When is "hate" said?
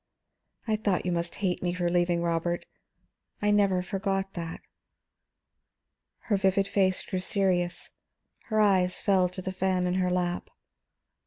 1.45-1.61